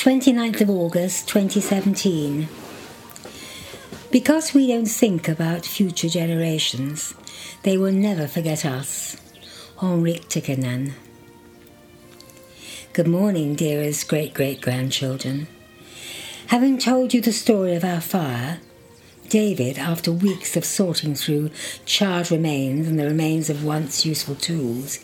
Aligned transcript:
29th 0.00 0.62
of 0.62 0.70
August 0.70 1.28
2017. 1.28 2.48
Because 4.10 4.54
we 4.54 4.66
don't 4.66 4.86
think 4.86 5.28
about 5.28 5.66
future 5.66 6.08
generations, 6.08 7.12
they 7.64 7.76
will 7.76 7.92
never 7.92 8.26
forget 8.26 8.64
us. 8.64 9.18
Henrik 9.78 10.22
Tikkanen. 10.30 10.92
Good 12.94 13.08
morning, 13.08 13.54
dearest 13.54 14.08
great 14.08 14.32
great 14.32 14.62
grandchildren. 14.62 15.48
Having 16.46 16.78
told 16.78 17.12
you 17.12 17.20
the 17.20 17.30
story 17.30 17.74
of 17.74 17.84
our 17.84 18.00
fire, 18.00 18.60
David, 19.28 19.76
after 19.76 20.10
weeks 20.10 20.56
of 20.56 20.64
sorting 20.64 21.14
through 21.14 21.50
charred 21.84 22.30
remains 22.30 22.88
and 22.88 22.98
the 22.98 23.04
remains 23.04 23.50
of 23.50 23.66
once 23.66 24.06
useful 24.06 24.36
tools, 24.36 24.98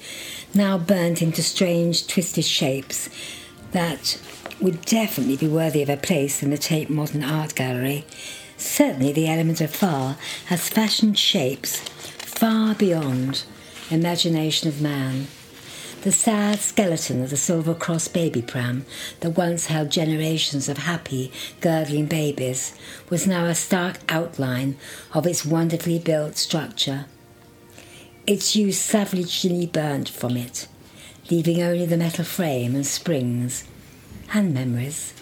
now 0.55 0.79
burnt 0.79 1.21
into 1.21 1.43
strange, 1.43 2.07
twisted 2.07 2.47
shapes 2.47 3.11
that 3.73 4.19
would 4.61 4.85
definitely 4.85 5.37
be 5.37 5.49
worthy 5.49 5.83
of 5.83 5.89
a 5.89 5.97
place 5.97 6.43
in 6.43 6.51
the 6.51 6.59
Tate 6.59 6.89
Modern 6.89 7.23
Art 7.23 7.55
Gallery. 7.55 8.05
Certainly, 8.57 9.13
the 9.13 9.29
element 9.29 9.61
of 9.61 9.75
fire 9.75 10.17
has 10.47 10.69
fashioned 10.69 11.19
shapes 11.19 11.79
far 11.79 12.75
beyond 12.75 13.45
imagination 13.91 14.69
of 14.69 14.81
man. 14.81 15.27
The 16.03 16.13
sad 16.13 16.61
skeleton 16.61 17.23
of 17.23 17.31
the 17.31 17.37
Silver 17.37 17.75
Cross 17.75 18.09
baby 18.09 18.41
pram 18.41 18.87
that 19.21 19.31
once 19.37 19.67
held 19.67 19.91
generations 19.91 20.69
of 20.69 20.79
happy, 20.79 21.33
gurgling 21.61 22.07
babies 22.07 22.75
was 23.11 23.27
now 23.27 23.47
a 23.47 23.55
stark 23.55 23.99
outline 24.09 24.77
of 25.13 25.27
its 25.27 25.45
wonderfully 25.45 25.99
built 25.99 26.37
structure. 26.37 27.07
Its 28.27 28.57
use 28.57 28.79
savagely 28.79 29.67
burnt 29.67 30.09
from 30.09 30.37
it, 30.37 30.69
leaving 31.31 31.61
only 31.61 31.87
the 31.87 31.97
metal 31.97 32.25
frame 32.25 32.75
and 32.75 32.87
springs 32.87 33.65
and 34.33 34.53
memories. 34.53 35.13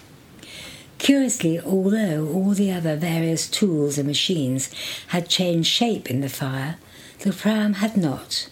Curiously, 0.99 1.61
although 1.61 2.29
all 2.33 2.51
the 2.51 2.73
other 2.73 2.97
various 2.97 3.49
tools 3.49 3.99
and 3.99 4.07
machines 4.07 4.71
had 5.09 5.29
changed 5.29 5.71
shape 5.71 6.11
in 6.11 6.21
the 6.21 6.29
fire, 6.29 6.77
the 7.21 7.33
pram 7.33 7.75
had 7.75 7.97
not. 7.97 8.49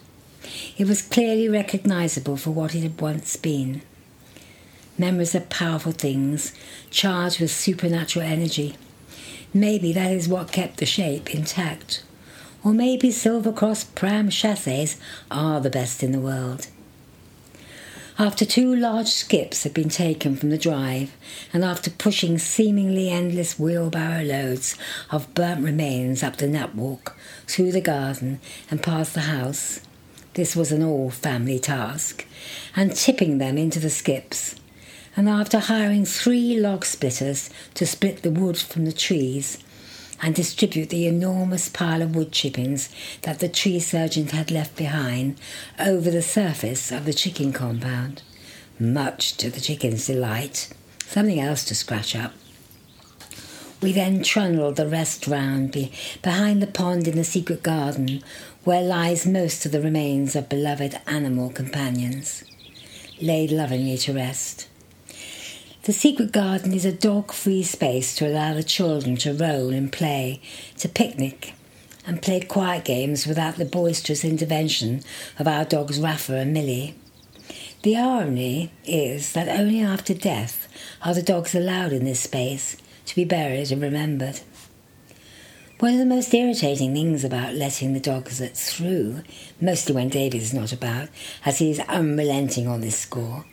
It 0.77 0.87
was 0.87 1.03
clearly 1.03 1.49
recognizable 1.49 2.37
for 2.37 2.51
what 2.51 2.75
it 2.75 2.83
had 2.83 3.01
once 3.01 3.37
been. 3.37 3.83
Memories 4.99 5.35
are 5.35 5.41
powerful 5.41 5.93
things, 5.93 6.53
charged 6.91 7.41
with 7.41 7.51
supernatural 7.51 8.27
energy. 8.27 8.77
Maybe 9.55 9.93
that 9.93 10.13
is 10.13 10.29
what 10.29 10.53
kept 10.53 10.79
the 10.79 10.87
shape 10.87 11.35
intact. 11.35 12.03
Or 12.65 12.73
maybe 12.73 13.11
Silver 13.11 13.53
Cross 13.53 13.85
pram 13.85 14.29
chassis 14.31 14.97
are 15.31 15.61
the 15.61 15.71
best 15.71 16.03
in 16.03 16.13
the 16.13 16.21
world. 16.21 16.69
After 18.23 18.45
two 18.45 18.73
large 18.77 19.09
skips 19.09 19.65
had 19.65 19.75
been 19.75 19.89
taken 19.89 20.37
from 20.37 20.51
the 20.51 20.57
drive, 20.57 21.11
and 21.53 21.65
after 21.65 21.91
pushing 21.91 22.39
seemingly 22.39 23.11
endless 23.11 23.59
wheelbarrow 23.59 24.23
loads 24.23 24.77
of 25.11 25.35
burnt 25.35 25.65
remains 25.65 26.23
up 26.23 26.37
the 26.37 26.47
nut 26.47 26.73
walk, 26.73 27.19
through 27.49 27.73
the 27.73 27.81
garden, 27.81 28.39
and 28.71 28.81
past 28.81 29.15
the 29.15 29.23
house, 29.23 29.81
this 30.35 30.55
was 30.55 30.71
an 30.71 30.85
all 30.85 31.11
family 31.11 31.59
task, 31.59 32.25
and 32.77 32.95
tipping 32.95 33.39
them 33.39 33.59
into 33.59 33.81
the 33.81 33.91
skips, 33.91 34.55
and 35.17 35.29
after 35.29 35.59
hiring 35.59 36.05
three 36.05 36.57
log 36.57 36.85
splitters 36.85 37.51
to 37.75 37.85
split 37.85 38.23
the 38.23 38.31
wood 38.31 38.57
from 38.57 38.85
the 38.85 38.93
trees, 38.93 39.59
and 40.23 40.37
distribute 40.37 40.89
the 40.89 41.07
enormous 41.07 41.69
pile 41.69 42.01
of 42.01 42.15
wood 42.15 42.31
chippings 42.31 42.89
that 43.23 43.41
the 43.41 43.49
tree 43.49 43.81
surgeon 43.81 44.29
had 44.29 44.53
left 44.53 44.77
behind 44.77 45.37
over 45.81 46.11
the 46.11 46.23
surface 46.23 46.93
of 46.93 47.05
the 47.05 47.13
chicken 47.13 47.53
compound, 47.53 48.23
much 48.79 49.37
to 49.37 49.51
the 49.51 49.61
chicken's 49.61 50.07
delight. 50.07 50.73
Something 51.01 51.41
else 51.41 51.65
to 51.65 51.75
scratch 51.75 52.15
up. 52.15 52.33
We 53.83 53.91
then 53.91 54.23
trundled 54.23 54.77
the 54.77 54.87
rest 54.87 55.27
round 55.27 55.73
be- 55.73 55.93
behind 56.23 56.63
the 56.63 56.69
pond 56.69 57.09
in 57.09 57.17
the 57.17 57.25
secret 57.25 57.65
garden, 57.65 58.23
where 58.63 58.81
lies 58.81 59.27
most 59.27 59.67
of 59.67 59.73
the 59.73 59.81
remains 59.81 60.37
of 60.37 60.49
beloved 60.49 61.01
animal 61.09 61.51
companions, 61.51 62.45
laid 63.21 63.51
lovingly 63.51 63.99
to 63.99 64.13
rest. 64.13 64.69
The 65.85 65.93
secret 65.93 66.31
garden 66.31 66.73
is 66.75 66.85
a 66.85 66.93
dog 66.93 67.33
free 67.33 67.65
space 67.65 68.15
to 68.15 68.29
allow 68.29 68.55
the 68.55 68.63
children 68.63 69.17
to 69.17 69.35
roll 69.35 69.71
and 69.71 69.91
play, 69.91 70.41
to 70.77 70.89
picnic, 70.89 71.55
and 72.07 72.23
play 72.23 72.39
quiet 72.39 72.85
games 72.85 73.27
without 73.27 73.57
the 73.57 73.65
boisterous 73.65 74.25
intervention 74.25 75.03
of 75.41 75.49
our 75.49 75.65
dogs 75.65 75.99
Rafa 75.99 76.37
and 76.37 76.53
Millie. 76.53 76.95
The 77.83 77.97
irony 77.97 78.71
is 78.85 79.33
that 79.33 79.49
only 79.49 79.81
after 79.81 80.15
death 80.15 80.69
are 81.03 81.15
the 81.15 81.21
dogs 81.23 81.53
allowed 81.53 81.93
in 81.93 82.05
this 82.05 82.21
space 82.21 82.77
to 83.07 83.17
be 83.17 83.25
buried 83.25 83.73
and 83.73 83.83
remembered. 83.83 84.39
One 85.81 85.95
of 85.95 85.99
the 85.99 86.07
most 86.07 86.33
irritating 86.33 86.95
things 86.95 87.25
about 87.25 87.57
letting 87.57 87.93
the 87.93 87.99
dogs 87.99 88.39
through, 88.55 89.23
mostly 89.61 89.97
when 89.97 90.11
David 90.11 90.43
is 90.43 90.55
not 90.55 90.73
about, 90.73 91.09
as 91.45 91.59
he 91.59 91.73
is 91.73 91.81
unrelenting 91.81 92.69
on 92.69 92.83
this 92.83 92.97
score, 92.97 93.47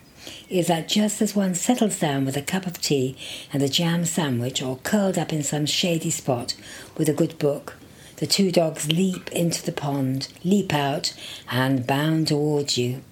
is 0.48 0.66
that 0.66 0.88
just 0.88 1.22
as 1.22 1.36
one 1.36 1.54
settles 1.54 1.98
down 1.98 2.24
with 2.24 2.36
a 2.36 2.42
cup 2.42 2.66
of 2.66 2.80
tea 2.80 3.16
and 3.52 3.62
a 3.62 3.68
jam 3.68 4.04
sandwich 4.04 4.62
or 4.62 4.76
curled 4.78 5.16
up 5.16 5.32
in 5.32 5.42
some 5.42 5.66
shady 5.66 6.10
spot 6.10 6.54
with 6.96 7.08
a 7.08 7.14
good 7.14 7.38
book, 7.38 7.76
the 8.16 8.26
two 8.26 8.50
dogs 8.52 8.90
leap 8.90 9.30
into 9.32 9.64
the 9.64 9.72
pond, 9.72 10.28
leap 10.44 10.74
out, 10.74 11.14
and 11.50 11.86
bound 11.86 12.28
towards 12.28 12.76
you. 12.76 13.02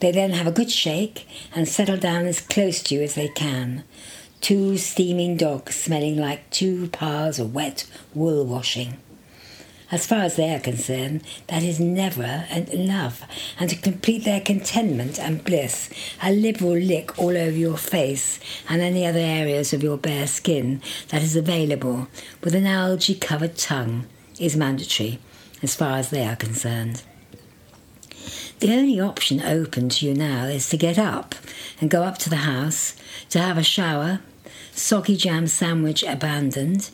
They 0.00 0.12
then 0.12 0.30
have 0.30 0.46
a 0.46 0.52
good 0.52 0.70
shake 0.70 1.26
and 1.54 1.66
settle 1.66 1.96
down 1.96 2.26
as 2.26 2.40
close 2.40 2.82
to 2.84 2.94
you 2.94 3.02
as 3.02 3.14
they 3.14 3.28
can. 3.28 3.82
Two 4.40 4.76
steaming 4.76 5.36
dogs 5.36 5.74
smelling 5.74 6.18
like 6.18 6.50
two 6.50 6.88
piles 6.88 7.38
of 7.38 7.54
wet 7.54 7.86
wool 8.14 8.44
washing. 8.44 8.98
As 9.90 10.06
far 10.06 10.20
as 10.20 10.36
they 10.36 10.52
are 10.54 10.60
concerned, 10.60 11.22
that 11.48 11.62
is 11.62 11.78
never 11.78 12.46
enough, 12.50 13.22
and 13.60 13.68
to 13.68 13.76
complete 13.76 14.24
their 14.24 14.40
contentment 14.40 15.20
and 15.20 15.44
bliss, 15.44 15.90
a 16.22 16.32
liberal 16.32 16.76
lick 16.76 17.18
all 17.18 17.36
over 17.36 17.56
your 17.56 17.76
face 17.76 18.40
and 18.68 18.80
any 18.80 19.06
other 19.06 19.18
areas 19.18 19.72
of 19.72 19.82
your 19.82 19.98
bare 19.98 20.26
skin 20.26 20.80
that 21.08 21.22
is 21.22 21.36
available, 21.36 22.08
with 22.42 22.54
an 22.54 22.66
algae 22.66 23.14
covered 23.14 23.56
tongue, 23.58 24.06
is 24.40 24.56
mandatory, 24.56 25.18
as 25.62 25.74
far 25.74 25.98
as 25.98 26.10
they 26.10 26.26
are 26.26 26.36
concerned. 26.36 27.02
The 28.60 28.72
only 28.72 28.98
option 28.98 29.42
open 29.42 29.90
to 29.90 30.06
you 30.06 30.14
now 30.14 30.46
is 30.46 30.68
to 30.70 30.78
get 30.78 30.98
up 30.98 31.34
and 31.80 31.90
go 31.90 32.04
up 32.04 32.16
to 32.18 32.30
the 32.30 32.36
house, 32.36 32.94
to 33.28 33.38
have 33.38 33.58
a 33.58 33.62
shower, 33.62 34.20
soggy 34.72 35.16
jam 35.16 35.46
sandwich 35.46 36.02
abandoned, 36.02 36.90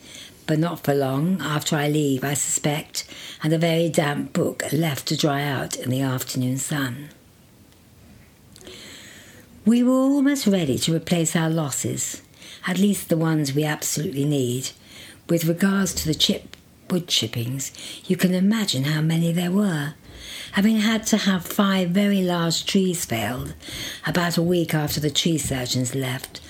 but 0.51 0.59
not 0.59 0.81
for 0.81 0.93
long 0.93 1.41
after 1.41 1.77
I 1.77 1.87
leave, 1.87 2.25
I 2.25 2.35
suspect, 2.35 3.05
and 3.41 3.53
a 3.53 3.59
very 3.59 3.89
damp 3.89 4.33
book 4.33 4.65
left 4.73 5.07
to 5.07 5.17
dry 5.17 5.45
out 5.45 5.77
in 5.77 5.91
the 5.91 6.01
afternoon 6.01 6.57
sun. 6.57 7.11
We 9.65 9.85
were 9.85 9.93
almost 9.93 10.49
ready 10.49 10.77
to 10.79 10.93
replace 10.93 11.37
our 11.37 11.49
losses, 11.49 12.23
at 12.67 12.81
least 12.81 13.09
the 13.09 13.17
ones 13.17 13.55
we 13.55 13.63
absolutely 13.63 14.25
need. 14.25 14.71
With 15.29 15.45
regards 15.45 15.95
to 15.95 16.09
the 16.09 16.17
chip 16.17 16.57
wood 16.91 17.07
chippings, 17.07 17.71
you 18.09 18.17
can 18.17 18.35
imagine 18.35 18.83
how 18.83 19.03
many 19.03 19.31
there 19.31 19.53
were. 19.53 19.95
Having 20.55 20.79
had 20.79 21.07
to 21.07 21.17
have 21.17 21.47
five 21.47 21.91
very 21.91 22.23
large 22.23 22.67
trees 22.67 23.05
felled 23.05 23.55
about 24.05 24.37
a 24.37 24.43
week 24.43 24.75
after 24.75 24.99
the 24.99 25.11
tree 25.11 25.39
surgeons 25.39 25.95
left, 25.95 26.41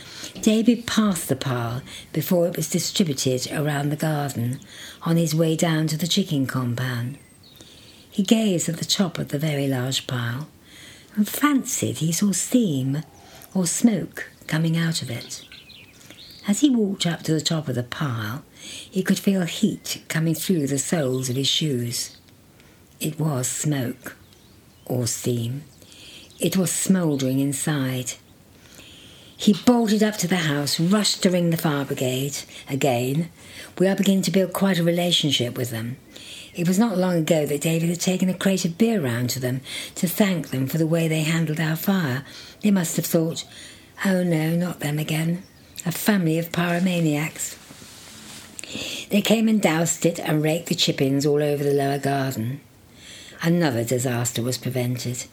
David 0.42 0.86
passed 0.86 1.28
the 1.28 1.36
pile 1.36 1.82
before 2.12 2.46
it 2.46 2.56
was 2.56 2.70
distributed 2.70 3.50
around 3.52 3.90
the 3.90 3.96
garden 3.96 4.58
on 5.02 5.16
his 5.16 5.34
way 5.34 5.54
down 5.54 5.86
to 5.88 5.98
the 5.98 6.06
chicken 6.06 6.46
compound. 6.46 7.18
He 8.10 8.22
gazed 8.22 8.68
at 8.68 8.78
the 8.78 8.84
top 8.84 9.18
of 9.18 9.28
the 9.28 9.38
very 9.38 9.68
large 9.68 10.06
pile 10.06 10.48
and 11.14 11.28
fancied 11.28 11.98
he 11.98 12.10
saw 12.10 12.32
steam 12.32 13.02
or 13.54 13.66
smoke 13.66 14.30
coming 14.46 14.76
out 14.76 15.02
of 15.02 15.10
it. 15.10 15.44
As 16.48 16.60
he 16.60 16.70
walked 16.70 17.06
up 17.06 17.22
to 17.24 17.32
the 17.32 17.40
top 17.40 17.68
of 17.68 17.74
the 17.74 17.82
pile, 17.82 18.42
he 18.62 19.02
could 19.02 19.18
feel 19.18 19.42
heat 19.42 20.02
coming 20.08 20.34
through 20.34 20.66
the 20.68 20.78
soles 20.78 21.28
of 21.28 21.36
his 21.36 21.48
shoes. 21.48 22.16
It 22.98 23.20
was 23.20 23.46
smoke 23.46 24.16
or 24.86 25.06
steam. 25.06 25.64
It 26.38 26.56
was 26.56 26.70
smouldering 26.72 27.40
inside. 27.40 28.14
He 29.40 29.54
bolted 29.54 30.02
up 30.02 30.18
to 30.18 30.28
the 30.28 30.36
house, 30.36 30.78
rushed 30.78 31.22
to 31.22 31.30
ring 31.30 31.48
the 31.48 31.56
fire 31.56 31.86
brigade 31.86 32.36
again. 32.68 33.30
We 33.78 33.88
are 33.88 33.96
beginning 33.96 34.20
to 34.24 34.30
build 34.30 34.52
quite 34.52 34.78
a 34.78 34.84
relationship 34.84 35.56
with 35.56 35.70
them. 35.70 35.96
It 36.54 36.68
was 36.68 36.78
not 36.78 36.98
long 36.98 37.16
ago 37.16 37.46
that 37.46 37.62
David 37.62 37.88
had 37.88 38.00
taken 38.00 38.28
a 38.28 38.34
crate 38.34 38.66
of 38.66 38.76
beer 38.76 39.00
round 39.00 39.30
to 39.30 39.40
them 39.40 39.62
to 39.94 40.06
thank 40.06 40.50
them 40.50 40.66
for 40.66 40.76
the 40.76 40.86
way 40.86 41.08
they 41.08 41.22
handled 41.22 41.58
our 41.58 41.74
fire. 41.74 42.22
They 42.60 42.70
must 42.70 42.96
have 42.96 43.06
thought, 43.06 43.46
oh 44.04 44.22
no, 44.22 44.54
not 44.54 44.80
them 44.80 44.98
again. 44.98 45.42
A 45.86 45.92
family 45.92 46.38
of 46.38 46.52
pyromaniacs. 46.52 47.56
They 49.08 49.22
came 49.22 49.48
and 49.48 49.62
doused 49.62 50.04
it 50.04 50.18
and 50.20 50.42
raked 50.42 50.68
the 50.68 50.74
chippings 50.74 51.24
all 51.24 51.42
over 51.42 51.64
the 51.64 51.72
lower 51.72 51.98
garden. 51.98 52.60
another 53.42 53.84
disaster 53.84 54.42
was 54.42 54.58
prevented. 54.58 55.24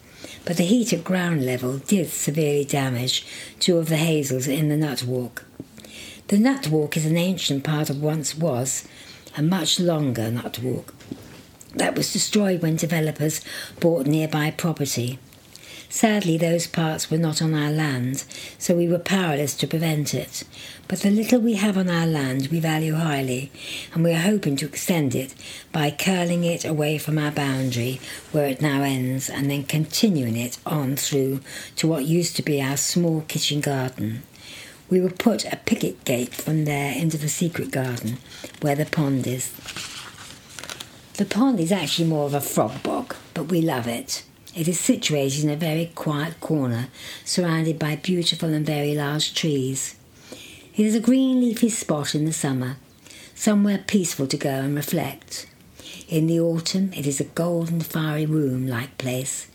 But 0.44 0.56
the 0.56 0.64
heat 0.64 0.92
at 0.92 1.04
ground 1.04 1.44
level 1.44 1.78
did 1.78 2.08
severely 2.08 2.64
damage 2.64 3.26
two 3.60 3.78
of 3.78 3.88
the 3.88 3.96
hazels 3.96 4.46
in 4.46 4.68
the 4.68 4.76
nut 4.76 5.02
walk. 5.02 5.44
The 6.28 6.38
nut 6.38 6.68
walk 6.68 6.96
is 6.96 7.06
an 7.06 7.16
ancient 7.16 7.64
part 7.64 7.90
of 7.90 8.02
once 8.02 8.36
was 8.36 8.86
a 9.36 9.42
much 9.42 9.78
longer 9.78 10.30
nut 10.30 10.58
walk 10.58 10.94
that 11.74 11.94
was 11.94 12.12
destroyed 12.12 12.62
when 12.62 12.76
developers 12.76 13.40
bought 13.80 14.06
nearby 14.06 14.50
property. 14.50 15.18
Sadly, 15.90 16.36
those 16.36 16.66
parts 16.66 17.10
were 17.10 17.16
not 17.16 17.40
on 17.40 17.54
our 17.54 17.70
land, 17.70 18.24
so 18.58 18.74
we 18.74 18.86
were 18.86 18.98
powerless 18.98 19.54
to 19.56 19.66
prevent 19.66 20.12
it. 20.12 20.44
But 20.86 21.00
the 21.00 21.10
little 21.10 21.40
we 21.40 21.54
have 21.54 21.78
on 21.78 21.88
our 21.88 22.06
land 22.06 22.48
we 22.48 22.60
value 22.60 22.94
highly, 22.94 23.50
and 23.94 24.04
we 24.04 24.12
are 24.12 24.18
hoping 24.18 24.56
to 24.56 24.66
extend 24.66 25.14
it 25.14 25.34
by 25.72 25.90
curling 25.90 26.44
it 26.44 26.66
away 26.66 26.98
from 26.98 27.18
our 27.18 27.30
boundary 27.30 28.00
where 28.32 28.46
it 28.46 28.60
now 28.60 28.82
ends, 28.82 29.30
and 29.30 29.50
then 29.50 29.64
continuing 29.64 30.36
it 30.36 30.58
on 30.66 30.96
through 30.96 31.40
to 31.76 31.88
what 31.88 32.04
used 32.04 32.36
to 32.36 32.42
be 32.42 32.60
our 32.60 32.76
small 32.76 33.22
kitchen 33.22 33.62
garden. 33.62 34.24
We 34.90 35.00
will 35.00 35.10
put 35.10 35.50
a 35.50 35.56
picket 35.56 36.04
gate 36.04 36.34
from 36.34 36.66
there 36.66 36.92
into 36.92 37.16
the 37.16 37.28
secret 37.30 37.70
garden 37.70 38.18
where 38.60 38.76
the 38.76 38.86
pond 38.86 39.26
is. 39.26 39.50
The 41.14 41.24
pond 41.24 41.60
is 41.60 41.72
actually 41.72 42.08
more 42.08 42.26
of 42.26 42.34
a 42.34 42.40
frog 42.42 42.82
bog, 42.82 43.16
but 43.32 43.44
we 43.44 43.62
love 43.62 43.86
it. 43.86 44.22
It 44.56 44.66
is 44.66 44.80
situated 44.80 45.44
in 45.44 45.50
a 45.50 45.56
very 45.56 45.92
quiet 45.94 46.40
corner, 46.40 46.88
surrounded 47.24 47.78
by 47.78 47.96
beautiful 47.96 48.48
and 48.48 48.64
very 48.64 48.94
large 48.94 49.34
trees. 49.34 49.94
It 50.74 50.86
is 50.86 50.94
a 50.94 51.00
green 51.00 51.40
leafy 51.40 51.68
spot 51.68 52.14
in 52.14 52.24
the 52.24 52.32
summer, 52.32 52.76
somewhere 53.34 53.84
peaceful 53.86 54.26
to 54.26 54.36
go 54.36 54.48
and 54.48 54.74
reflect. 54.74 55.46
In 56.08 56.26
the 56.26 56.40
autumn, 56.40 56.92
it 56.94 57.06
is 57.06 57.20
a 57.20 57.24
golden, 57.24 57.80
fiery 57.80 58.24
room 58.24 58.66
like 58.66 58.96
place, 58.96 59.48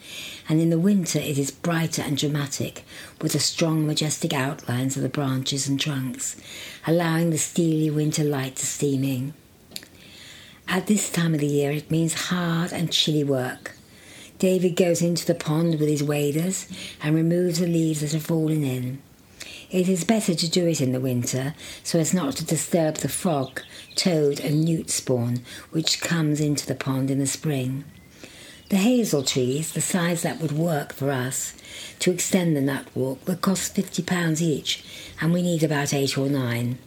and 0.47 0.61
in 0.61 0.69
the 0.69 0.79
winter, 0.79 1.17
it 1.17 1.39
is 1.39 1.49
brighter 1.49 2.03
and 2.03 2.15
dramatic, 2.15 2.83
with 3.19 3.33
the 3.33 3.39
strong, 3.39 3.87
majestic 3.87 4.33
outlines 4.33 4.95
of 4.95 5.01
the 5.01 5.09
branches 5.09 5.67
and 5.67 5.79
trunks, 5.79 6.35
allowing 6.85 7.31
the 7.31 7.37
steely 7.39 7.89
winter 7.89 8.23
light 8.23 8.57
to 8.57 8.65
steam 8.67 9.03
in. 9.03 9.33
At 10.67 10.85
this 10.85 11.11
time 11.11 11.33
of 11.33 11.39
the 11.39 11.47
year, 11.47 11.71
it 11.71 11.89
means 11.89 12.29
hard 12.29 12.71
and 12.71 12.91
chilly 12.91 13.23
work 13.23 13.75
David 14.39 14.75
goes 14.75 15.01
into 15.01 15.25
the 15.25 15.35
pond 15.35 15.79
with 15.79 15.89
his 15.89 16.03
waders 16.03 16.67
and 17.01 17.15
removes 17.15 17.59
the 17.59 17.67
leaves 17.67 18.01
that 18.01 18.11
have 18.11 18.25
fallen 18.25 18.63
in. 18.63 19.01
It 19.71 19.89
is 19.89 20.03
better 20.03 20.35
to 20.35 20.49
do 20.49 20.67
it 20.67 20.81
in 20.81 20.91
the 20.91 20.99
winter 20.99 21.55
so 21.83 21.99
as 21.99 22.13
not 22.13 22.35
to 22.37 22.45
disturb 22.45 22.95
the 22.95 23.09
frog, 23.09 23.61
toad, 23.95 24.39
and 24.39 24.63
newt 24.63 24.89
spawn 24.89 25.41
which 25.71 26.01
comes 26.01 26.39
into 26.39 26.65
the 26.67 26.75
pond 26.75 27.09
in 27.09 27.19
the 27.19 27.27
spring. 27.27 27.83
The 28.69 28.77
hazel 28.77 29.23
trees, 29.23 29.73
the 29.73 29.81
size 29.81 30.21
that 30.23 30.39
would 30.39 30.51
work 30.51 30.93
for 30.93 31.11
us 31.11 31.53
to 31.99 32.11
extend 32.11 32.55
the 32.55 32.61
nut 32.61 32.87
walk, 32.95 33.27
will 33.27 33.35
cost 33.35 33.75
£50 33.75 34.41
each, 34.41 34.83
and 35.21 35.33
we 35.33 35.41
need 35.41 35.63
about 35.63 35.93
eight 35.93 36.17
or 36.17 36.27
nine. 36.27 36.79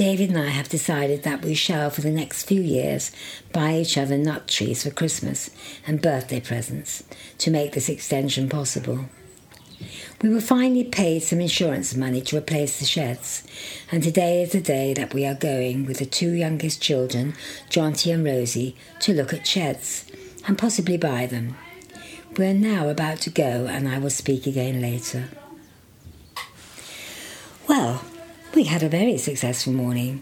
David 0.00 0.30
and 0.30 0.38
I 0.38 0.48
have 0.48 0.70
decided 0.70 1.24
that 1.24 1.44
we 1.44 1.52
shall, 1.52 1.90
for 1.90 2.00
the 2.00 2.10
next 2.10 2.44
few 2.44 2.62
years, 2.62 3.12
buy 3.52 3.76
each 3.76 3.98
other 3.98 4.16
nut 4.16 4.48
trees 4.48 4.82
for 4.82 4.90
Christmas 4.90 5.50
and 5.86 6.00
birthday 6.00 6.40
presents 6.40 7.04
to 7.36 7.50
make 7.50 7.72
this 7.72 7.90
extension 7.90 8.48
possible. 8.48 9.04
We 10.22 10.30
were 10.30 10.40
finally 10.40 10.84
paid 10.84 11.22
some 11.22 11.42
insurance 11.42 11.94
money 11.94 12.22
to 12.22 12.38
replace 12.38 12.78
the 12.78 12.86
sheds, 12.86 13.42
and 13.92 14.02
today 14.02 14.42
is 14.42 14.52
the 14.52 14.62
day 14.62 14.94
that 14.94 15.12
we 15.12 15.26
are 15.26 15.34
going 15.34 15.84
with 15.84 15.98
the 15.98 16.06
two 16.06 16.32
youngest 16.32 16.80
children, 16.80 17.34
Jonty 17.68 18.10
and 18.14 18.24
Rosie, 18.24 18.76
to 19.00 19.12
look 19.12 19.34
at 19.34 19.46
sheds 19.46 20.06
and 20.46 20.56
possibly 20.56 20.96
buy 20.96 21.26
them. 21.26 21.58
We 22.38 22.46
are 22.46 22.54
now 22.54 22.88
about 22.88 23.18
to 23.18 23.30
go, 23.30 23.66
and 23.66 23.86
I 23.86 23.98
will 23.98 24.08
speak 24.08 24.46
again 24.46 24.80
later. 24.80 25.28
Well, 27.68 28.02
we 28.60 28.66
had 28.66 28.82
a 28.82 28.90
very 28.90 29.16
successful 29.16 29.72
morning. 29.72 30.20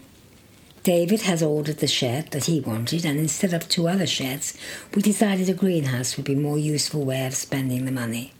David 0.83 1.23
has 1.23 1.43
ordered 1.43 1.79
the 1.79 1.87
shed 1.87 2.31
that 2.31 2.45
he 2.45 2.61
wanted, 2.61 3.03
and 3.03 3.19
instead 3.19 3.53
of 3.53 3.67
two 3.67 3.85
other 3.89 4.07
sheds, 4.07 4.57
we 4.95 5.01
decided 5.01 5.49
a 5.49 5.53
greenhouse 5.53 6.15
would 6.15 6.25
be 6.25 6.35
a 6.35 6.37
more 6.37 6.57
useful 6.57 7.03
way 7.03 7.25
of 7.25 7.35
spending 7.35 7.83
the 7.83 7.91
money. 7.91 8.31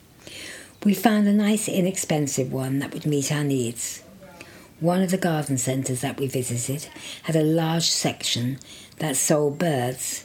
We 0.86 0.94
found 0.94 1.28
a 1.28 1.34
nice, 1.34 1.68
inexpensive 1.68 2.50
one 2.50 2.80
that 2.80 2.94
would 2.94 3.06
meet 3.06 3.30
our 3.30 3.44
needs. 3.44 4.02
One 4.80 5.02
of 5.02 5.12
the 5.12 5.18
garden 5.18 5.58
centres 5.58 6.00
that 6.00 6.18
we 6.18 6.28
visited 6.28 6.88
had 7.24 7.36
a 7.36 7.44
large 7.44 7.90
section 7.90 8.58
that 9.00 9.18
sold 9.18 9.60
birds. 9.60 10.24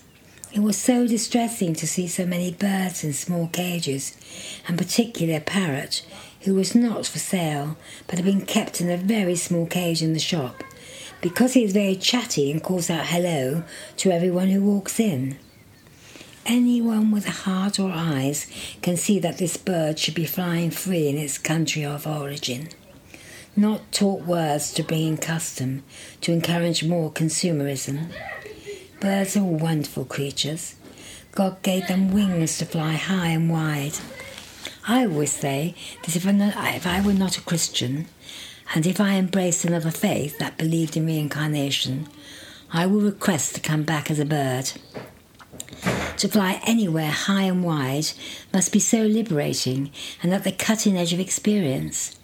It 0.53 0.61
was 0.61 0.79
so 0.79 1.09
distressing 1.09 1.75
to 1.75 1.89
see 1.89 2.07
so 2.07 2.25
many 2.27 2.53
birds 2.53 3.03
in 3.03 3.13
small 3.13 3.49
cages, 3.49 4.17
and 4.69 4.79
particularly 4.79 5.35
a 5.35 5.41
parrot 5.41 6.07
who 6.45 6.55
was 6.55 6.75
not 6.75 7.07
for 7.07 7.19
sale 7.19 7.77
but 8.07 8.17
had 8.17 8.25
been 8.25 8.45
kept 8.45 8.81
in 8.81 8.91
a 8.91 8.97
very 8.97 9.37
small 9.37 9.67
cage 9.67 10.03
in 10.03 10.13
the 10.13 10.19
shop 10.19 10.63
because 11.25 11.55
he 11.55 11.65
is 11.65 11.73
very 11.73 11.97
chatty 11.97 12.51
and 12.51 12.63
calls 12.63 12.91
out 12.91 13.07
hello 13.07 13.63
to 13.97 14.11
everyone 14.11 14.49
who 14.49 14.63
walks 14.63 15.01
in. 15.01 15.39
Anyone 16.45 17.11
with 17.11 17.27
a 17.27 17.31
heart 17.31 17.81
or 17.81 17.91
eyes 17.91 18.47
can 18.83 18.99
see 18.99 19.19
that 19.21 19.39
this 19.39 19.57
bird 19.57 19.99
should 19.99 20.15
be 20.15 20.27
flying 20.27 20.71
free 20.71 21.09
in 21.09 21.17
its 21.17 21.39
country 21.39 21.83
of 21.83 22.07
origin. 22.07 22.69
Not 23.57 23.91
taught 23.91 24.27
words 24.27 24.71
to 24.75 24.83
bring 24.83 25.07
in 25.07 25.17
custom 25.17 25.83
to 26.21 26.33
encourage 26.33 26.85
more 26.85 27.11
consumerism. 27.11 28.13
Birds 29.01 29.35
are 29.35 29.45
wonderful 29.45 30.05
creatures. 30.05 30.75
God 31.33 31.63
gave 31.63 31.89
them 31.89 32.13
wings 32.13 32.59
to 32.59 32.67
fly 32.67 32.93
high 32.93 33.29
and 33.29 33.51
wide. 33.51 33.95
I 34.87 35.07
always 35.07 35.33
say 35.33 35.75
that 36.03 36.15
if, 36.15 36.27
if 36.27 36.87
I 36.87 37.01
were 37.01 37.15
not 37.15 37.39
a 37.39 37.43
Christian, 37.43 38.07
and 38.75 38.87
if 38.87 39.01
I 39.01 39.15
embraced 39.15 39.65
another 39.65 39.91
faith 39.91 40.39
that 40.39 40.59
believed 40.59 40.97
in 40.97 41.07
reincarnation, 41.07 42.09
I 42.71 42.87
would 42.87 43.03
request 43.03 43.55
to 43.55 43.61
come 43.61 43.85
back 43.85 44.11
as 44.11 44.19
a 44.19 44.27
bird. 44.27 44.73
To 46.19 46.29
fly 46.29 46.61
anywhere 46.67 47.11
high 47.11 47.45
and 47.45 47.65
wide 47.65 48.09
must 48.53 48.73
be 48.73 48.79
so 48.79 49.03
liberating 49.03 49.91
and 50.23 50.35
at 50.35 50.45
the 50.45 50.53
cutting 50.53 50.97
edge 50.97 51.13
of 51.13 51.21
experience. 51.21 52.19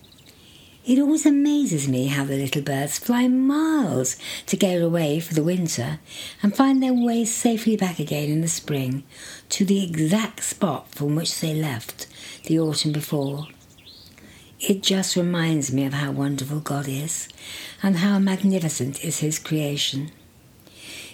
It 0.86 0.98
always 0.98 1.26
amazes 1.26 1.86
me 1.86 2.06
how 2.06 2.24
the 2.24 2.36
little 2.36 2.62
birds 2.62 2.98
fly 2.98 3.28
miles 3.28 4.16
to 4.46 4.56
get 4.56 4.80
away 4.80 5.20
for 5.20 5.34
the 5.34 5.42
winter 5.42 6.00
and 6.42 6.56
find 6.56 6.82
their 6.82 6.94
way 6.94 7.26
safely 7.26 7.76
back 7.76 7.98
again 7.98 8.30
in 8.30 8.40
the 8.40 8.48
spring 8.48 9.04
to 9.50 9.64
the 9.66 9.84
exact 9.84 10.42
spot 10.42 10.94
from 10.94 11.14
which 11.14 11.38
they 11.40 11.54
left 11.54 12.06
the 12.46 12.58
autumn 12.58 12.92
before. 12.92 13.46
It 14.58 14.82
just 14.82 15.16
reminds 15.16 15.70
me 15.70 15.84
of 15.84 15.92
how 15.92 16.12
wonderful 16.12 16.60
God 16.60 16.88
is 16.88 17.28
and 17.82 17.98
how 17.98 18.18
magnificent 18.18 19.04
is 19.04 19.18
His 19.18 19.38
creation. 19.38 20.10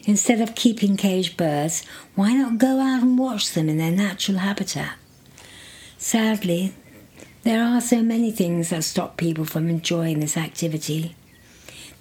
Instead 0.05 0.41
of 0.41 0.55
keeping 0.55 0.97
caged 0.97 1.37
birds, 1.37 1.85
why 2.15 2.33
not 2.33 2.59
go 2.59 2.81
out 2.81 3.03
and 3.03 3.19
watch 3.19 3.53
them 3.53 3.69
in 3.69 3.79
their 3.79 3.91
natural 3.91 4.39
habitat? 4.39 4.95
Sadly, 5.99 6.75
there 7.47 7.63
are 7.63 7.81
so 7.81 8.03
many 8.03 8.33
things 8.33 8.71
that 8.71 8.83
stop 8.83 9.17
people 9.17 9.45
from 9.45 9.69
enjoying 9.69 10.19
this 10.19 10.37
activity. 10.37 11.15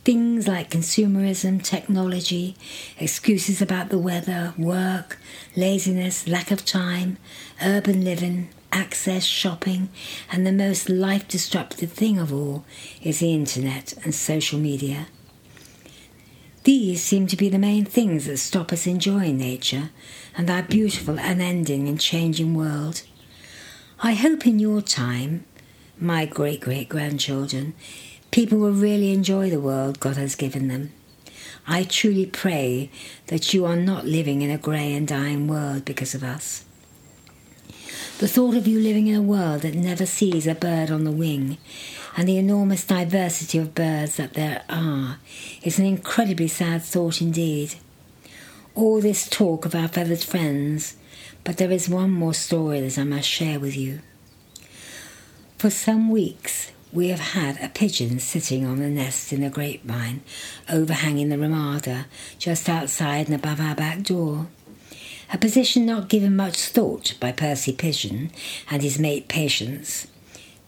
Things 0.03 0.47
like 0.47 0.71
consumerism, 0.71 1.61
technology, 1.61 2.55
excuses 2.97 3.61
about 3.61 3.89
the 3.89 3.99
weather, 3.99 4.55
work, 4.57 5.19
laziness, 5.55 6.27
lack 6.27 6.49
of 6.49 6.65
time, 6.65 7.17
urban 7.63 8.03
living, 8.03 8.49
access, 8.71 9.23
shopping, 9.23 9.89
and 10.31 10.47
the 10.47 10.51
most 10.51 10.89
life 10.89 11.27
disruptive 11.27 11.91
thing 11.91 12.17
of 12.17 12.33
all 12.33 12.65
is 13.03 13.19
the 13.19 13.31
internet 13.31 13.93
and 14.03 14.15
social 14.15 14.57
media. 14.57 15.05
These 16.63 17.03
seem 17.03 17.27
to 17.27 17.37
be 17.37 17.49
the 17.49 17.59
main 17.59 17.85
things 17.85 18.25
that 18.25 18.37
stop 18.37 18.73
us 18.73 18.87
enjoying 18.87 19.37
nature 19.37 19.91
and 20.35 20.49
our 20.49 20.63
beautiful, 20.63 21.19
unending, 21.19 21.87
and 21.87 22.01
changing 22.01 22.55
world. 22.55 23.03
I 24.03 24.13
hope 24.13 24.45
in 24.45 24.59
your 24.59 24.81
time, 24.81 25.45
my 25.97 26.25
great 26.25 26.59
great 26.59 26.89
grandchildren, 26.89 27.73
people 28.29 28.57
will 28.57 28.73
really 28.73 29.13
enjoy 29.13 29.49
the 29.49 29.59
world 29.59 30.01
God 30.01 30.17
has 30.17 30.35
given 30.35 30.67
them. 30.67 30.91
I 31.65 31.83
truly 31.83 32.25
pray 32.25 32.91
that 33.27 33.53
you 33.53 33.63
are 33.63 33.77
not 33.77 34.05
living 34.05 34.41
in 34.41 34.51
a 34.51 34.57
grey 34.57 34.93
and 34.93 35.07
dying 35.07 35.47
world 35.47 35.85
because 35.85 36.13
of 36.13 36.25
us. 36.25 36.65
The 38.19 38.27
thought 38.27 38.55
of 38.55 38.67
you 38.67 38.79
living 38.81 39.07
in 39.07 39.15
a 39.15 39.21
world 39.21 39.61
that 39.61 39.75
never 39.75 40.05
sees 40.05 40.45
a 40.45 40.55
bird 40.55 40.91
on 40.91 41.05
the 41.05 41.11
wing 41.11 41.57
and 42.17 42.27
the 42.27 42.37
enormous 42.37 42.85
diversity 42.85 43.57
of 43.57 43.73
birds 43.73 44.17
that 44.17 44.33
there 44.33 44.63
are 44.67 45.19
is 45.63 45.79
an 45.79 45.85
incredibly 45.85 46.49
sad 46.49 46.83
thought 46.83 47.21
indeed. 47.21 47.75
All 48.75 48.99
this 48.99 49.29
talk 49.29 49.65
of 49.65 49.73
our 49.73 49.87
feathered 49.87 50.23
friends 50.23 50.97
but 51.45 51.55
there 51.57 51.71
is 51.71 51.87
one 51.87 52.11
more 52.11 52.33
story 52.33 52.81
that 52.81 52.97
I 52.97 53.05
must 53.05 53.29
share 53.29 53.59
with 53.59 53.77
you. 53.77 54.01
For 55.57 55.69
some 55.69 56.09
weeks, 56.09 56.71
we 56.91 57.09
have 57.09 57.19
had 57.19 57.61
a 57.61 57.69
pigeon 57.69 58.19
sitting 58.19 58.65
on 58.65 58.81
a 58.81 58.89
nest 58.89 59.31
in 59.31 59.43
a 59.43 59.49
grapevine 59.49 60.21
overhanging 60.69 61.29
the 61.29 61.37
Ramada 61.37 62.07
just 62.37 62.67
outside 62.67 63.27
and 63.27 63.35
above 63.35 63.61
our 63.61 63.75
back 63.75 64.01
door. 64.03 64.47
a 65.31 65.37
position 65.37 65.85
not 65.85 66.09
given 66.09 66.35
much 66.35 66.57
thought 66.57 67.15
by 67.19 67.31
Percy 67.31 67.73
Pigeon 67.73 68.31
and 68.69 68.81
his 68.81 68.99
mate 68.99 69.27
Patience. 69.27 70.07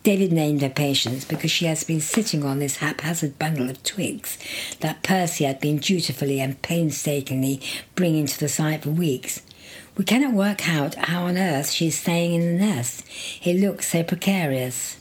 David 0.04 0.32
named 0.32 0.62
her 0.62 0.70
Patience 0.70 1.26
because 1.26 1.52
she 1.52 1.66
has 1.66 1.84
been 1.84 2.02
sitting 2.02 2.44
on 2.44 2.60
this 2.60 2.78
haphazard 2.78 3.38
bundle 3.38 3.70
of 3.70 3.84
twigs 3.84 4.38
that 4.80 5.04
Percy 5.04 5.44
had 5.44 5.60
been 5.60 5.78
dutifully 5.78 6.40
and 6.40 6.62
painstakingly 6.62 7.62
bringing 7.96 8.26
to 8.26 8.40
the 8.40 8.48
site 8.48 8.84
for 8.84 8.90
weeks. 8.90 9.42
We 9.98 10.04
cannot 10.04 10.36
work 10.36 10.70
out 10.70 10.94
how 10.94 11.24
on 11.24 11.40
earth 11.40 11.72
she 11.72 11.88
is 11.88 11.98
staying 11.98 12.36
in 12.36 12.46
the 12.46 12.66
nest. 12.66 13.04
It 13.44 13.60
looks 13.60 13.90
so 13.90 14.04
precarious. 14.04 14.98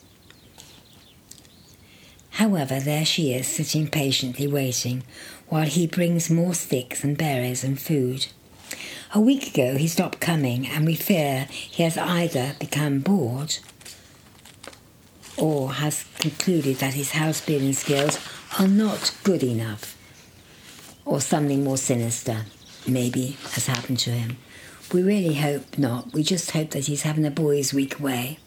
However, 2.30 2.80
there 2.80 3.04
she 3.04 3.34
is, 3.34 3.46
sitting 3.46 3.88
patiently 3.88 4.46
waiting, 4.46 5.02
while 5.48 5.66
he 5.66 5.86
brings 5.86 6.30
more 6.30 6.54
sticks 6.54 7.04
and 7.04 7.16
berries 7.16 7.62
and 7.62 7.78
food. 7.78 8.28
A 9.14 9.20
week 9.20 9.54
ago 9.54 9.76
he 9.76 9.86
stopped 9.86 10.18
coming, 10.18 10.66
and 10.66 10.86
we 10.86 10.94
fear 10.94 11.46
he 11.50 11.82
has 11.82 11.98
either 11.98 12.54
become 12.58 13.00
bored 13.00 13.58
or 15.36 15.74
has 15.74 16.06
concluded 16.18 16.78
that 16.78 16.94
his 16.94 17.10
house 17.10 17.44
building 17.44 17.74
skills 17.74 18.18
are 18.58 18.68
not 18.68 19.14
good 19.24 19.42
enough, 19.42 19.94
or 21.04 21.20
something 21.20 21.62
more 21.62 21.76
sinister, 21.76 22.46
maybe, 22.86 23.36
has 23.52 23.66
happened 23.66 23.98
to 23.98 24.10
him. 24.10 24.38
We 24.92 25.02
really 25.02 25.34
hope 25.34 25.76
not. 25.76 26.12
We 26.12 26.22
just 26.22 26.52
hope 26.52 26.70
that 26.70 26.86
he's 26.86 27.02
having 27.02 27.26
a 27.26 27.30
boy's 27.30 27.74
week 27.74 27.98
away. 27.98 28.38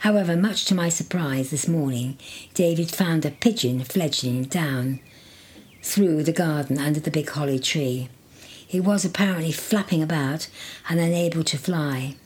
However, 0.00 0.34
much 0.34 0.64
to 0.66 0.74
my 0.74 0.88
surprise 0.88 1.50
this 1.50 1.68
morning, 1.68 2.16
David 2.54 2.90
found 2.90 3.26
a 3.26 3.30
pigeon 3.30 3.84
fledgling 3.84 4.44
down 4.44 5.00
through 5.82 6.22
the 6.22 6.32
garden 6.32 6.78
under 6.78 7.00
the 7.00 7.10
big 7.10 7.28
holly 7.28 7.58
tree. 7.58 8.08
He 8.66 8.80
was 8.80 9.04
apparently 9.04 9.52
flapping 9.52 10.02
about 10.02 10.48
and 10.88 10.98
unable 10.98 11.44
to 11.44 11.58
fly. 11.58 12.16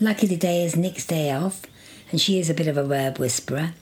Lucky 0.00 0.26
today 0.26 0.64
is 0.64 0.76
Nick's 0.76 1.06
day 1.06 1.30
off, 1.30 1.62
and 2.10 2.20
she 2.20 2.38
is 2.38 2.48
a 2.48 2.54
bit 2.54 2.68
of 2.68 2.78
a 2.78 2.84
word 2.84 3.18
whisperer, 3.18 3.74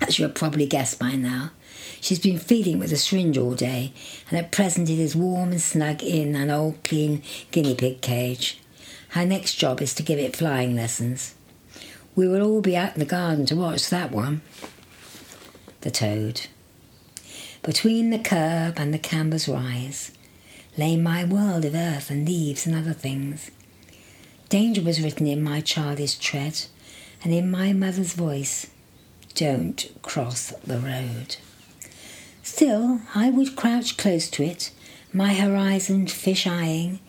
as 0.00 0.18
you 0.18 0.26
have 0.26 0.34
probably 0.34 0.66
guessed 0.66 1.00
by 1.00 1.16
now. 1.16 1.50
She's 2.00 2.18
been 2.18 2.38
feeding 2.38 2.78
with 2.78 2.92
a 2.92 2.96
syringe 2.96 3.36
all 3.36 3.54
day, 3.54 3.92
and 4.28 4.38
at 4.38 4.52
present 4.52 4.88
it 4.88 4.98
is 4.98 5.14
warm 5.14 5.50
and 5.50 5.60
snug 5.60 6.02
in 6.02 6.34
an 6.34 6.50
old 6.50 6.82
clean 6.82 7.22
guinea 7.50 7.74
pig 7.74 8.00
cage. 8.00 8.60
Her 9.10 9.26
next 9.26 9.56
job 9.56 9.82
is 9.82 9.94
to 9.94 10.02
give 10.02 10.18
it 10.18 10.36
flying 10.36 10.74
lessons. 10.74 11.34
We 12.16 12.26
will 12.26 12.42
all 12.42 12.60
be 12.60 12.76
out 12.76 12.94
in 12.94 13.00
the 13.00 13.04
garden 13.04 13.44
to 13.46 13.56
watch 13.56 13.90
that 13.90 14.12
one. 14.12 14.42
The 15.82 15.90
toad. 15.90 16.46
Between 17.62 18.10
the 18.10 18.18
curb 18.18 18.78
and 18.78 18.94
the 18.94 18.98
camber's 18.98 19.48
rise 19.48 20.12
lay 20.78 20.96
my 20.96 21.24
world 21.24 21.64
of 21.64 21.74
earth 21.74 22.10
and 22.10 22.26
leaves 22.26 22.66
and 22.66 22.74
other 22.74 22.94
things. 22.94 23.50
Danger 24.48 24.82
was 24.82 25.02
written 25.02 25.26
in 25.26 25.42
my 25.42 25.60
childish 25.60 26.16
tread, 26.16 26.64
and 27.22 27.32
in 27.32 27.50
my 27.50 27.72
mother's 27.72 28.14
voice, 28.14 28.66
Don't 29.34 29.90
cross 30.02 30.52
the 30.64 30.78
road. 30.78 31.36
Still, 32.42 33.00
I 33.14 33.30
would 33.30 33.56
crouch 33.56 33.96
close 33.96 34.28
to 34.30 34.42
it, 34.42 34.70
my 35.12 35.34
horizon 35.34 36.06
fish 36.06 36.46
eyeing. 36.46 37.00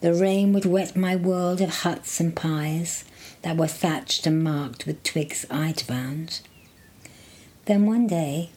The 0.00 0.14
rain 0.14 0.52
would 0.52 0.64
wet 0.64 0.96
my 0.96 1.14
world 1.14 1.60
of 1.60 1.82
huts 1.82 2.20
and 2.20 2.34
pies 2.34 3.04
that 3.42 3.56
were 3.56 3.66
thatched 3.66 4.26
and 4.26 4.42
marked 4.42 4.86
with 4.86 5.02
twigs 5.02 5.44
I'd 5.50 5.80
found. 5.80 6.40
Then 7.66 7.86
one 7.86 8.06
day 8.06 8.50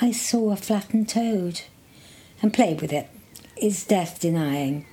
I 0.00 0.12
saw 0.12 0.52
a 0.52 0.56
flattened 0.56 1.08
toad 1.08 1.62
and 2.40 2.52
played 2.52 2.80
with 2.80 2.92
it, 2.92 3.08
its 3.56 3.84
death 3.84 4.20
denying. 4.20 4.86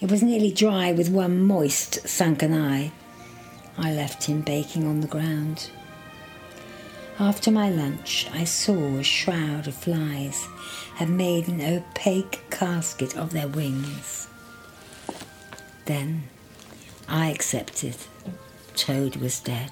It 0.00 0.10
was 0.10 0.22
nearly 0.22 0.52
dry 0.52 0.92
with 0.92 1.08
one 1.08 1.42
moist, 1.42 2.06
sunken 2.06 2.52
eye. 2.52 2.92
I 3.78 3.92
left 3.92 4.24
him 4.24 4.42
baking 4.42 4.86
on 4.86 5.00
the 5.00 5.08
ground. 5.08 5.70
After 7.18 7.52
my 7.52 7.70
lunch, 7.70 8.28
I 8.32 8.42
saw 8.42 8.96
a 8.96 9.04
shroud 9.04 9.68
of 9.68 9.74
flies 9.74 10.48
had 10.96 11.08
made 11.08 11.46
an 11.46 11.60
opaque 11.60 12.42
casket 12.50 13.16
of 13.16 13.30
their 13.30 13.46
wings. 13.46 14.26
Then 15.84 16.24
I 17.08 17.30
accepted 17.30 17.96
Toad 18.74 19.16
was 19.16 19.38
dead 19.38 19.70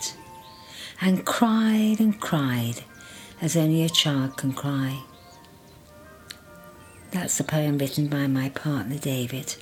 and 1.01 1.27
cried 1.27 1.97
and 1.99 2.21
cried 2.21 2.85
as 3.41 3.57
only 3.57 3.83
a 3.83 3.89
child 3.89 4.37
can 4.37 4.53
cry. 4.53 5.03
That's 7.11 7.41
a 7.41 7.45
poem 7.45 7.77
written 7.79 8.07
by 8.07 8.29
my 8.29 8.51
partner 8.51 8.99
David. 8.99 9.57